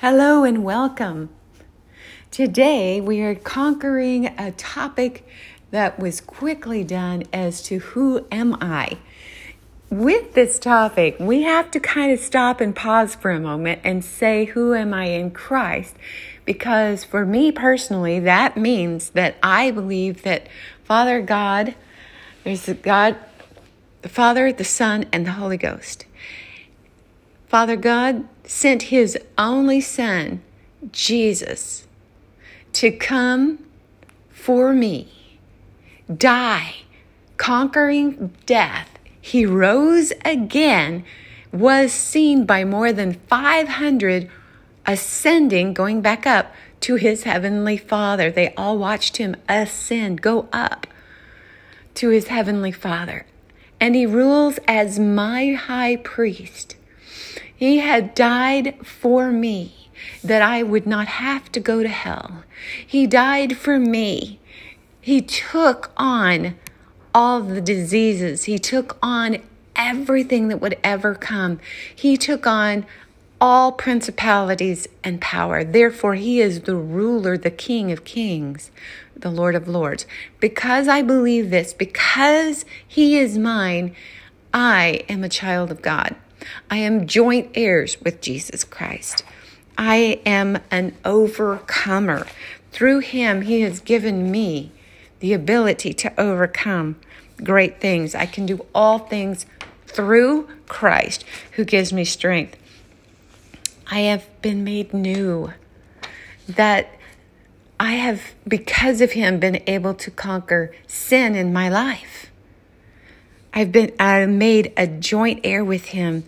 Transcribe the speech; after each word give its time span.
Hello 0.00 0.44
and 0.44 0.64
welcome. 0.64 1.28
Today 2.30 3.02
we 3.02 3.20
are 3.20 3.34
conquering 3.34 4.28
a 4.38 4.50
topic 4.52 5.28
that 5.72 5.98
was 5.98 6.22
quickly 6.22 6.82
done 6.82 7.24
as 7.34 7.62
to 7.64 7.80
who 7.80 8.26
am 8.32 8.56
I. 8.62 8.96
With 9.90 10.32
this 10.32 10.58
topic, 10.58 11.18
we 11.20 11.42
have 11.42 11.70
to 11.72 11.80
kind 11.80 12.12
of 12.12 12.18
stop 12.18 12.62
and 12.62 12.74
pause 12.74 13.14
for 13.14 13.30
a 13.30 13.38
moment 13.38 13.82
and 13.84 14.02
say, 14.02 14.46
Who 14.46 14.72
am 14.72 14.94
I 14.94 15.04
in 15.08 15.32
Christ? 15.32 15.94
Because 16.46 17.04
for 17.04 17.26
me 17.26 17.52
personally, 17.52 18.20
that 18.20 18.56
means 18.56 19.10
that 19.10 19.36
I 19.42 19.70
believe 19.70 20.22
that 20.22 20.48
Father 20.82 21.20
God, 21.20 21.74
there's 22.42 22.64
the 22.64 22.72
God, 22.72 23.16
the 24.00 24.08
Father, 24.08 24.50
the 24.50 24.64
Son, 24.64 25.04
and 25.12 25.26
the 25.26 25.32
Holy 25.32 25.58
Ghost. 25.58 26.06
Father 27.50 27.74
God 27.74 28.28
sent 28.44 28.82
his 28.82 29.18
only 29.36 29.80
Son, 29.80 30.40
Jesus, 30.92 31.88
to 32.74 32.92
come 32.92 33.64
for 34.30 34.72
me, 34.72 35.38
die, 36.16 36.76
conquering 37.38 38.32
death. 38.46 38.88
He 39.20 39.44
rose 39.44 40.12
again, 40.24 41.04
was 41.52 41.92
seen 41.92 42.46
by 42.46 42.62
more 42.62 42.92
than 42.92 43.14
500, 43.14 44.30
ascending, 44.86 45.74
going 45.74 46.00
back 46.00 46.28
up 46.28 46.54
to 46.82 46.94
his 46.94 47.24
heavenly 47.24 47.76
Father. 47.76 48.30
They 48.30 48.54
all 48.54 48.78
watched 48.78 49.16
him 49.16 49.34
ascend, 49.48 50.22
go 50.22 50.48
up 50.52 50.86
to 51.94 52.10
his 52.10 52.28
heavenly 52.28 52.70
Father. 52.70 53.26
And 53.80 53.96
he 53.96 54.06
rules 54.06 54.60
as 54.68 55.00
my 55.00 55.54
high 55.54 55.96
priest. 55.96 56.76
He 57.60 57.80
had 57.80 58.14
died 58.14 58.74
for 58.82 59.30
me 59.30 59.90
that 60.24 60.40
I 60.40 60.62
would 60.62 60.86
not 60.86 61.06
have 61.06 61.52
to 61.52 61.60
go 61.60 61.82
to 61.82 61.90
hell. 61.90 62.42
He 62.86 63.06
died 63.06 63.58
for 63.58 63.78
me. 63.78 64.40
He 64.98 65.20
took 65.20 65.92
on 65.98 66.54
all 67.14 67.42
the 67.42 67.60
diseases. 67.60 68.44
He 68.44 68.58
took 68.58 68.96
on 69.02 69.42
everything 69.76 70.48
that 70.48 70.62
would 70.62 70.78
ever 70.82 71.14
come. 71.14 71.60
He 71.94 72.16
took 72.16 72.46
on 72.46 72.86
all 73.42 73.72
principalities 73.72 74.88
and 75.04 75.20
power. 75.20 75.62
Therefore, 75.62 76.14
he 76.14 76.40
is 76.40 76.62
the 76.62 76.76
ruler, 76.76 77.36
the 77.36 77.50
king 77.50 77.92
of 77.92 78.04
kings, 78.04 78.70
the 79.14 79.30
lord 79.30 79.54
of 79.54 79.68
lords. 79.68 80.06
Because 80.40 80.88
I 80.88 81.02
believe 81.02 81.50
this, 81.50 81.74
because 81.74 82.64
he 82.88 83.18
is 83.18 83.36
mine, 83.36 83.94
I 84.54 85.04
am 85.10 85.22
a 85.22 85.28
child 85.28 85.70
of 85.70 85.82
God. 85.82 86.16
I 86.70 86.78
am 86.78 87.06
joint 87.06 87.50
heirs 87.54 88.00
with 88.00 88.20
Jesus 88.20 88.64
Christ. 88.64 89.24
I 89.76 90.20
am 90.26 90.58
an 90.70 90.96
overcomer. 91.04 92.26
Through 92.72 93.00
him, 93.00 93.42
he 93.42 93.62
has 93.62 93.80
given 93.80 94.30
me 94.30 94.72
the 95.20 95.32
ability 95.32 95.92
to 95.94 96.20
overcome 96.20 96.96
great 97.42 97.80
things. 97.80 98.14
I 98.14 98.26
can 98.26 98.46
do 98.46 98.66
all 98.74 98.98
things 98.98 99.46
through 99.86 100.48
Christ 100.68 101.24
who 101.52 101.64
gives 101.64 101.92
me 101.92 102.04
strength. 102.04 102.56
I 103.86 104.00
have 104.00 104.26
been 104.42 104.62
made 104.62 104.94
new. 104.94 105.52
That 106.48 106.88
I 107.78 107.92
have, 107.92 108.22
because 108.46 109.00
of 109.00 109.12
him, 109.12 109.40
been 109.40 109.62
able 109.66 109.94
to 109.94 110.10
conquer 110.10 110.74
sin 110.86 111.34
in 111.34 111.52
my 111.52 111.68
life. 111.68 112.29
I've 113.52 113.72
been 113.72 113.92
I 113.98 114.26
made 114.26 114.72
a 114.76 114.86
joint 114.86 115.40
heir 115.44 115.64
with 115.64 115.86
him. 115.86 116.24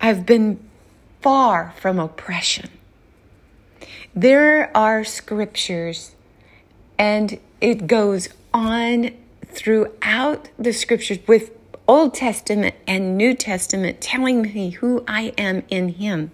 I've 0.00 0.26
been 0.26 0.60
far 1.20 1.74
from 1.78 1.98
oppression. 1.98 2.70
There 4.14 4.74
are 4.76 5.04
scriptures 5.04 6.14
and 6.98 7.40
it 7.60 7.86
goes 7.86 8.28
on 8.52 9.10
throughout 9.46 10.48
the 10.58 10.72
scriptures 10.72 11.18
with 11.26 11.50
Old 11.86 12.14
Testament 12.14 12.74
and 12.86 13.16
New 13.16 13.34
Testament 13.34 14.00
telling 14.00 14.42
me 14.42 14.70
who 14.70 15.04
I 15.08 15.32
am 15.36 15.64
in 15.68 15.90
him. 15.90 16.30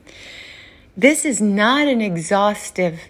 This 0.97 1.25
is 1.25 1.41
not 1.41 1.89
an 1.89 2.01
exhaustive 2.01 3.01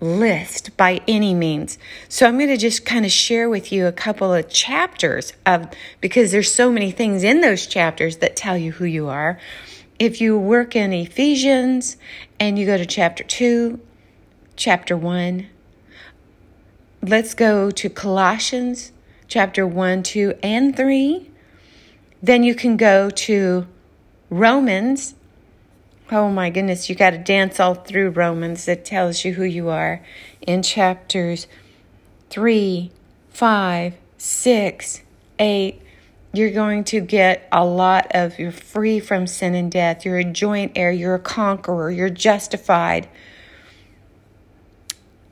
list 0.00 0.76
by 0.76 1.00
any 1.08 1.34
means. 1.34 1.78
So 2.08 2.26
I'm 2.26 2.36
going 2.36 2.50
to 2.50 2.56
just 2.56 2.84
kind 2.84 3.04
of 3.04 3.10
share 3.10 3.48
with 3.48 3.72
you 3.72 3.86
a 3.86 3.92
couple 3.92 4.32
of 4.32 4.48
chapters 4.48 5.32
of 5.44 5.68
because 6.00 6.32
there's 6.32 6.52
so 6.52 6.70
many 6.70 6.90
things 6.90 7.24
in 7.24 7.40
those 7.40 7.66
chapters 7.66 8.18
that 8.18 8.36
tell 8.36 8.56
you 8.56 8.72
who 8.72 8.84
you 8.84 9.08
are. 9.08 9.38
If 9.98 10.20
you 10.20 10.38
work 10.38 10.76
in 10.76 10.92
Ephesians 10.92 11.96
and 12.38 12.58
you 12.58 12.66
go 12.66 12.76
to 12.76 12.86
chapter 12.86 13.24
2, 13.24 13.80
chapter 14.54 14.96
1, 14.96 15.46
let's 17.02 17.34
go 17.34 17.70
to 17.70 17.88
Colossians 17.88 18.92
chapter 19.28 19.66
1, 19.66 20.02
2, 20.02 20.34
and 20.42 20.76
3. 20.76 21.30
Then 22.22 22.42
you 22.42 22.54
can 22.54 22.76
go 22.76 23.10
to 23.10 23.66
Romans 24.30 25.14
Oh 26.08 26.30
my 26.30 26.50
goodness, 26.50 26.88
you 26.88 26.94
got 26.94 27.10
to 27.10 27.18
dance 27.18 27.58
all 27.58 27.74
through 27.74 28.10
Romans 28.10 28.64
that 28.66 28.84
tells 28.84 29.24
you 29.24 29.32
who 29.32 29.42
you 29.42 29.70
are 29.70 30.04
in 30.40 30.62
chapters 30.62 31.48
3, 32.30 32.92
5, 33.30 33.94
6, 34.16 35.02
8. 35.40 35.82
You're 36.32 36.50
going 36.52 36.84
to 36.84 37.00
get 37.00 37.48
a 37.50 37.64
lot 37.64 38.06
of 38.12 38.38
you're 38.38 38.52
free 38.52 39.00
from 39.00 39.26
sin 39.26 39.56
and 39.56 39.72
death. 39.72 40.04
You're 40.04 40.18
a 40.18 40.24
joint 40.24 40.72
heir, 40.76 40.92
you're 40.92 41.16
a 41.16 41.18
conqueror, 41.18 41.90
you're 41.90 42.08
justified. 42.08 43.08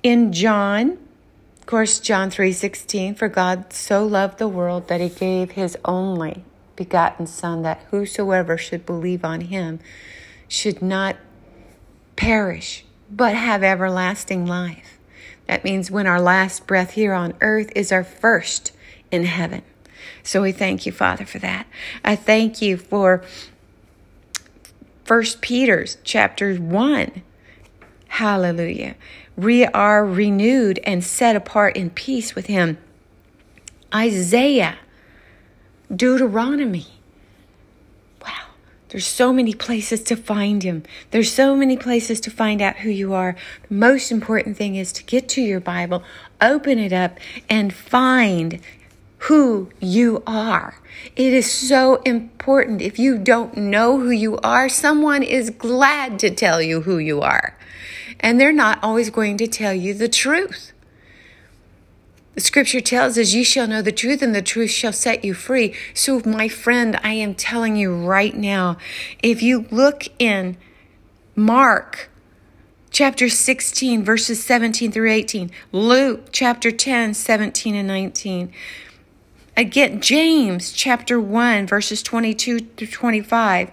In 0.02 0.32
John, 0.32 0.98
of 1.60 1.66
course, 1.66 2.00
John 2.00 2.30
3:16, 2.30 3.16
for 3.16 3.28
God 3.28 3.72
so 3.72 4.04
loved 4.04 4.38
the 4.38 4.48
world 4.48 4.88
that 4.88 5.00
he 5.00 5.08
gave 5.08 5.52
his 5.52 5.78
only 5.84 6.42
begotten 6.74 7.28
son 7.28 7.62
that 7.62 7.86
whosoever 7.92 8.58
should 8.58 8.84
believe 8.84 9.24
on 9.24 9.42
him 9.42 9.78
should 10.48 10.82
not 10.82 11.16
perish, 12.16 12.84
but 13.10 13.34
have 13.34 13.62
everlasting 13.62 14.46
life. 14.46 14.98
That 15.46 15.64
means 15.64 15.90
when 15.90 16.06
our 16.06 16.20
last 16.20 16.66
breath 16.66 16.92
here 16.92 17.12
on 17.12 17.34
earth 17.40 17.70
is 17.74 17.92
our 17.92 18.04
first 18.04 18.72
in 19.10 19.24
heaven. 19.24 19.62
So 20.22 20.42
we 20.42 20.52
thank 20.52 20.86
you, 20.86 20.92
Father, 20.92 21.26
for 21.26 21.38
that. 21.40 21.66
I 22.04 22.16
thank 22.16 22.62
you 22.62 22.76
for 22.76 23.22
First 25.04 25.42
Peter's 25.42 25.98
chapter 26.02 26.54
1. 26.54 27.22
Hallelujah. 28.08 28.94
We 29.36 29.66
are 29.66 30.06
renewed 30.06 30.80
and 30.84 31.04
set 31.04 31.36
apart 31.36 31.76
in 31.76 31.90
peace 31.90 32.34
with 32.34 32.46
him. 32.46 32.78
Isaiah, 33.94 34.78
Deuteronomy, 35.94 36.86
there's 38.94 39.08
so 39.08 39.32
many 39.32 39.54
places 39.54 40.04
to 40.04 40.14
find 40.14 40.62
him. 40.62 40.84
There's 41.10 41.32
so 41.32 41.56
many 41.56 41.76
places 41.76 42.20
to 42.20 42.30
find 42.30 42.62
out 42.62 42.76
who 42.76 42.90
you 42.90 43.12
are. 43.12 43.34
The 43.68 43.74
most 43.74 44.12
important 44.12 44.56
thing 44.56 44.76
is 44.76 44.92
to 44.92 45.02
get 45.02 45.28
to 45.30 45.42
your 45.42 45.58
Bible, 45.58 46.04
open 46.40 46.78
it 46.78 46.92
up, 46.92 47.18
and 47.50 47.74
find 47.74 48.60
who 49.18 49.68
you 49.80 50.22
are. 50.28 50.80
It 51.16 51.32
is 51.32 51.50
so 51.50 51.96
important. 52.02 52.82
If 52.82 53.00
you 53.00 53.18
don't 53.18 53.56
know 53.56 53.98
who 53.98 54.10
you 54.10 54.38
are, 54.44 54.68
someone 54.68 55.24
is 55.24 55.50
glad 55.50 56.20
to 56.20 56.30
tell 56.30 56.62
you 56.62 56.82
who 56.82 56.98
you 56.98 57.20
are. 57.20 57.58
And 58.20 58.40
they're 58.40 58.52
not 58.52 58.78
always 58.80 59.10
going 59.10 59.38
to 59.38 59.48
tell 59.48 59.74
you 59.74 59.92
the 59.92 60.08
truth. 60.08 60.72
The 62.34 62.40
scripture 62.40 62.80
tells 62.80 63.16
us, 63.16 63.32
You 63.32 63.44
shall 63.44 63.68
know 63.68 63.82
the 63.82 63.92
truth, 63.92 64.20
and 64.20 64.34
the 64.34 64.42
truth 64.42 64.70
shall 64.70 64.92
set 64.92 65.24
you 65.24 65.34
free. 65.34 65.74
So, 65.94 66.20
my 66.26 66.48
friend, 66.48 66.98
I 67.02 67.12
am 67.12 67.34
telling 67.34 67.76
you 67.76 67.94
right 67.94 68.36
now, 68.36 68.76
if 69.22 69.40
you 69.42 69.66
look 69.70 70.08
in 70.18 70.56
Mark 71.36 72.10
chapter 72.90 73.28
16, 73.28 74.04
verses 74.04 74.42
17 74.42 74.90
through 74.90 75.10
18, 75.10 75.50
Luke 75.70 76.28
chapter 76.32 76.72
10, 76.72 77.14
17 77.14 77.74
and 77.76 77.86
19, 77.88 78.52
again, 79.56 80.00
James 80.00 80.72
chapter 80.72 81.20
1, 81.20 81.68
verses 81.68 82.02
22 82.02 82.58
through 82.58 82.86
25, 82.88 83.70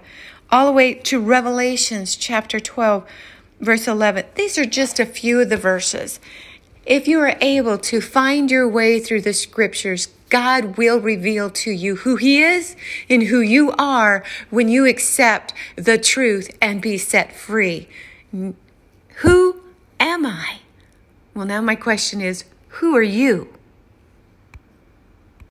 all 0.52 0.68
the 0.68 0.72
way 0.72 0.94
to 0.94 1.20
Revelations 1.20 2.16
chapter 2.16 2.60
12, 2.60 3.08
verse 3.60 3.88
11. 3.88 4.26
These 4.36 4.60
are 4.60 4.66
just 4.66 5.00
a 5.00 5.06
few 5.06 5.40
of 5.40 5.50
the 5.50 5.58
verses. 5.58 6.20
If 6.86 7.08
you 7.08 7.20
are 7.20 7.38
able 7.42 7.78
to 7.78 8.02
find 8.02 8.50
your 8.50 8.68
way 8.68 9.00
through 9.00 9.22
the 9.22 9.34
scriptures, 9.34 10.08
God 10.30 10.78
will 10.78 11.00
reveal 11.00 11.50
to 11.50 11.72
you 11.72 11.98
who 11.98 12.16
He 12.16 12.42
is 12.42 12.76
and 13.10 13.24
who 13.24 13.42
you 13.42 13.72
are 13.78 14.24
when 14.50 14.70
you 14.70 14.88
accept 14.88 15.54
the 15.76 15.98
truth 15.98 16.58
and 16.62 16.82
be 16.82 16.98
set 16.98 17.36
free. 17.36 17.88
Who 18.32 19.62
am 20.00 20.26
I? 20.26 20.60
Well, 21.36 21.46
now 21.46 21.62
my 21.62 21.76
question 21.76 22.22
is 22.22 22.46
who 22.70 22.96
are 22.96 23.04
you? 23.04 23.50